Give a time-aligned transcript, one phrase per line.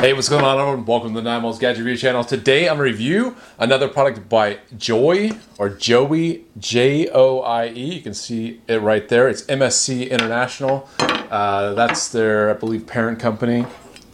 [0.00, 0.86] Hey, what's going on everyone?
[0.86, 2.24] Welcome to the Nine Miles Gadget Review channel.
[2.24, 7.94] Today I'm to review another product by Joy or Joey, J-O-I-E.
[7.96, 9.28] You can see it right there.
[9.28, 10.88] It's MSC International.
[11.00, 13.66] Uh, that's their, I believe, parent company,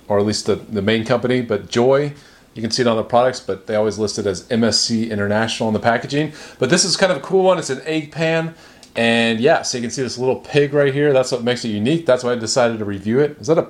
[0.08, 1.40] or at least the, the main company.
[1.40, 2.14] But Joy,
[2.54, 5.68] you can see it on the products, but they always list it as MSC International
[5.68, 6.32] in the packaging.
[6.58, 7.60] But this is kind of a cool one.
[7.60, 8.56] It's an egg pan.
[8.96, 11.12] And yeah, so you can see this little pig right here.
[11.12, 12.06] That's what makes it unique.
[12.06, 13.36] That's why I decided to review it.
[13.38, 13.68] Is that a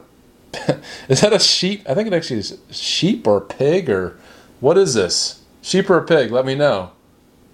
[1.09, 1.89] is that a sheep?
[1.89, 4.19] I think it actually is sheep or pig or
[4.61, 5.43] what is this?
[5.63, 6.31] Sheep or pig?
[6.31, 6.93] Let me know.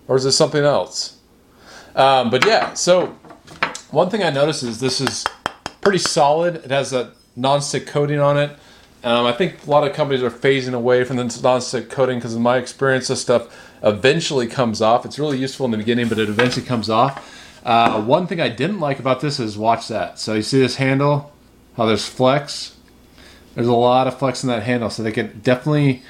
[0.08, 1.18] Or is this something else?
[1.94, 3.16] Um, but yeah, so
[3.90, 5.24] one thing I noticed is this is
[5.80, 6.56] pretty solid.
[6.56, 8.50] It has a non-stick coating on it.
[9.04, 12.34] Um, I think a lot of companies are phasing away from the non-stick coating because
[12.34, 15.04] in my experience, this stuff eventually comes off.
[15.04, 17.40] It's really useful in the beginning, but it eventually comes off.
[17.64, 20.18] Uh, one thing I didn't like about this is watch that.
[20.18, 21.32] So you see this handle,
[21.76, 22.76] how there's flex.
[23.54, 26.02] There's a lot of flex in that handle, so they can definitely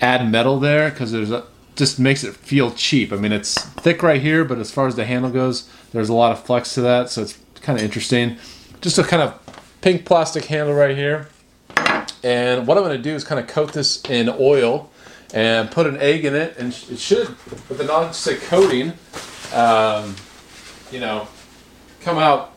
[0.00, 3.12] add metal there because there's a, just makes it feel cheap.
[3.12, 6.14] I mean, it's thick right here, but as far as the handle goes, there's a
[6.14, 8.36] lot of flex to that, so it's kind of interesting.
[8.80, 9.38] Just a kind of
[9.80, 11.28] pink plastic handle right here.
[12.22, 14.90] And what I'm going to do is kind of coat this in oil
[15.34, 17.28] and put an egg in it, and it should,
[17.68, 18.92] with the non-stick coating,
[19.54, 20.16] um,
[20.90, 21.28] you know,
[22.00, 22.52] come out.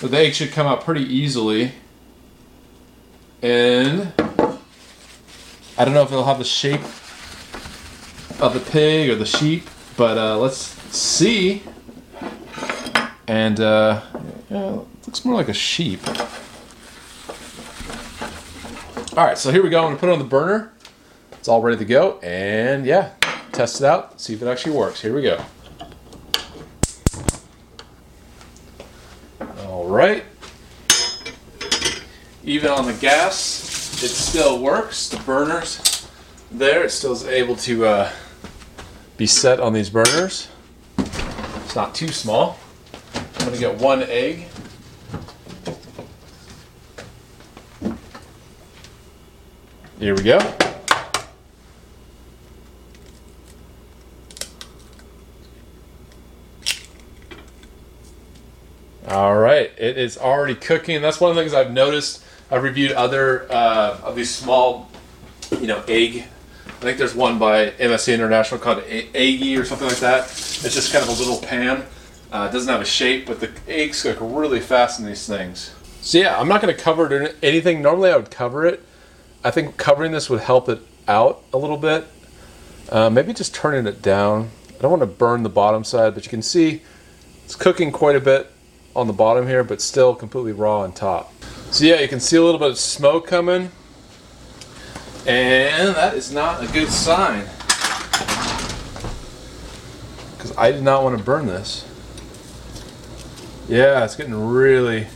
[0.00, 1.72] The egg should come out pretty easily.
[3.46, 4.12] And
[5.78, 6.80] I don't know if it'll have the shape
[8.40, 11.62] of the pig or the sheep, but uh, let's see.
[13.28, 14.02] And uh,
[14.50, 16.00] yeah, it looks more like a sheep.
[19.16, 19.78] All right, so here we go.
[19.78, 20.72] I'm gonna put it on the burner.
[21.34, 23.12] It's all ready to go, and yeah,
[23.52, 25.02] test it out, see if it actually works.
[25.02, 25.40] Here we go.
[29.60, 30.24] All right
[32.46, 35.08] even on the gas, it still works.
[35.08, 36.08] The burners
[36.52, 38.12] there, it still is able to uh,
[39.16, 40.48] be set on these burners.
[40.96, 42.58] It's not too small.
[43.14, 44.46] I'm gonna get one egg.
[49.98, 50.38] Here we go.
[59.08, 61.00] All right, it is already cooking.
[61.02, 64.88] That's one of the things I've noticed I've reviewed other uh, of these small,
[65.60, 66.24] you know, egg.
[66.66, 70.24] I think there's one by MSC International called Eggy or something like that.
[70.24, 71.84] It's just kind of a little pan.
[72.30, 75.74] Uh, it doesn't have a shape, but the eggs cook really fast in these things.
[76.02, 77.82] So yeah, I'm not going to cover it in anything.
[77.82, 78.84] Normally I would cover it.
[79.42, 82.06] I think covering this would help it out a little bit.
[82.90, 84.50] Uh, maybe just turning it down.
[84.78, 86.82] I don't want to burn the bottom side, but you can see
[87.44, 88.52] it's cooking quite a bit
[88.94, 91.32] on the bottom here, but still completely raw on top.
[91.70, 93.70] So yeah, you can see a little bit of smoke coming.
[95.26, 97.44] And that is not a good sign.
[100.36, 101.84] Because I did not want to burn this.
[103.68, 105.08] Yeah, it's getting really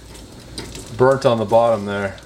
[0.96, 2.16] burnt on the bottom there.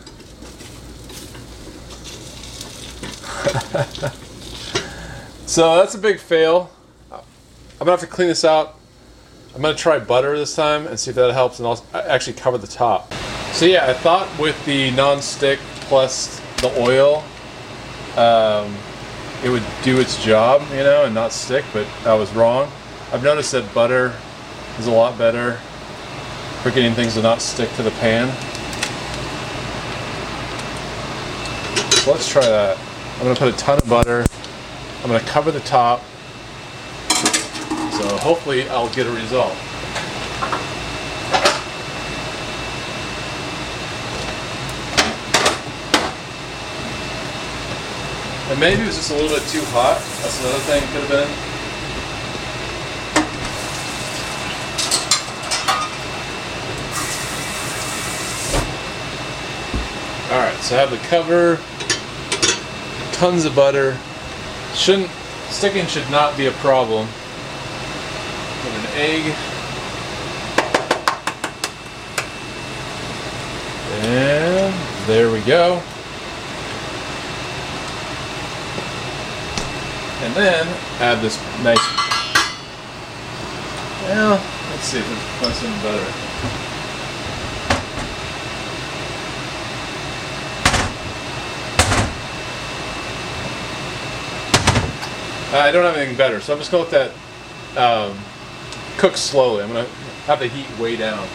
[5.46, 6.70] so that's a big fail.
[7.12, 7.20] I'm
[7.78, 8.78] gonna have to clean this out.
[9.54, 12.56] I'm gonna try butter this time and see if that helps and I'll actually cover
[12.56, 13.12] the top.
[13.54, 17.22] So yeah, I thought with the non-stick plus the oil,
[18.16, 18.75] um,
[19.44, 22.69] it would do its job, you know, and not stick, but I was wrong.
[23.12, 24.12] I've noticed that butter
[24.76, 25.53] is a lot better
[26.65, 28.26] for getting things to not stick to the pan.
[32.03, 32.76] So let's try that.
[33.19, 34.26] I'm gonna put a ton of butter.
[35.04, 36.00] I'm gonna cover the top.
[37.92, 39.54] So hopefully I'll get a result.
[48.59, 49.98] Maybe it was just a little bit too hot.
[50.22, 51.28] That's another thing could have been.
[60.32, 61.59] Alright, so I have the cover,
[63.12, 63.98] tons of butter.
[64.74, 65.10] Shouldn't
[65.51, 67.06] sticking should not be a problem.
[68.62, 69.34] Put an egg.
[74.04, 74.74] And
[75.06, 75.83] there we go.
[80.24, 80.66] And then
[81.00, 81.76] add this nice,
[84.09, 84.41] well,
[84.71, 86.24] let's see if it's puts in better.
[95.54, 97.12] I don't have anything better, so I'm just to let
[97.77, 98.16] that um,
[98.97, 99.62] cook slowly.
[99.62, 99.91] I'm to
[100.24, 101.28] have the heat way down.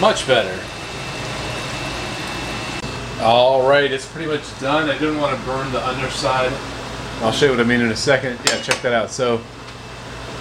[0.00, 0.73] Much better.
[3.24, 4.90] All right, it's pretty much done.
[4.90, 6.52] I didn't want to burn the underside.
[7.22, 8.38] I'll show you what I mean in a second.
[8.44, 9.08] Yeah, check that out.
[9.08, 9.36] So,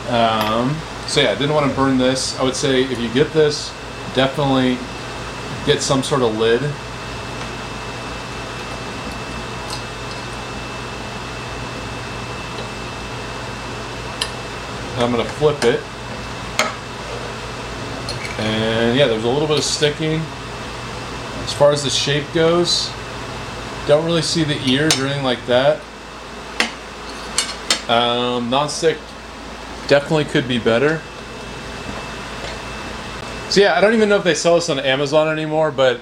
[0.10, 0.76] um,
[1.08, 2.38] so yeah, I didn't want to burn this.
[2.42, 3.70] I would say if you get this,
[4.16, 4.78] definitely
[5.66, 6.62] get some sort of lid.
[15.02, 15.80] I'm gonna flip it.
[18.42, 20.22] And yeah, there's a little bit of sticking.
[21.44, 22.90] As far as the shape goes,
[23.88, 25.82] don't really see the ears or anything like that.
[27.90, 28.98] Um, non-stick
[29.88, 31.02] definitely could be better.
[33.50, 36.00] So yeah, I don't even know if they sell this on Amazon anymore, but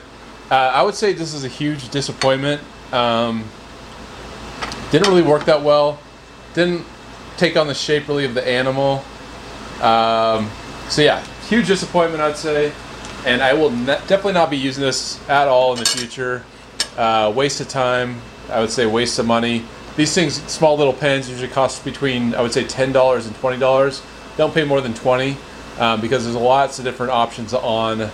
[0.52, 2.62] uh, I would say this is a huge disappointment.
[2.94, 3.44] Um,
[4.92, 6.00] didn't really work that well.
[6.54, 6.86] Didn't
[7.38, 9.04] take on the shape really of the animal.
[9.82, 10.50] Um,
[10.90, 12.72] so yeah, huge disappointment I'd say,
[13.26, 16.44] and I will ne- definitely not be using this at all in the future.
[16.98, 18.22] Uh, waste of time.
[18.50, 19.64] I would say waste of money.
[19.96, 23.58] These things, small little pens, usually cost between I would say ten dollars and twenty
[23.58, 24.02] dollars.
[24.38, 25.38] Don't pay more than twenty
[25.80, 28.10] um, because there's lots of different options on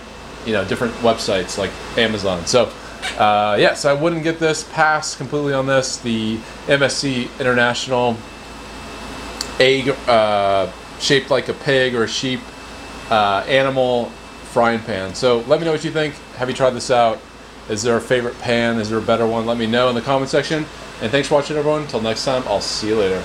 [0.46, 2.46] you know different websites like Amazon.
[2.46, 2.72] So.
[3.16, 4.64] Uh, yes, yeah, so I wouldn't get this.
[4.64, 5.98] Pass completely on this.
[5.98, 8.16] The MSC International
[9.60, 12.40] egg uh, shaped like a pig or a sheep
[13.10, 14.10] uh, animal
[14.48, 15.14] frying pan.
[15.14, 16.14] So let me know what you think.
[16.36, 17.20] Have you tried this out?
[17.68, 18.78] Is there a favorite pan?
[18.78, 19.46] Is there a better one?
[19.46, 20.64] Let me know in the comment section.
[21.00, 21.82] And thanks for watching, everyone.
[21.82, 23.22] Until next time, I'll see you later.